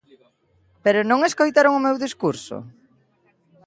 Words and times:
¿Pero 0.83 0.99
non 1.09 1.25
escoitaron 1.29 1.77
o 1.79 1.83
meu 1.85 1.95
discurso? 2.05 2.55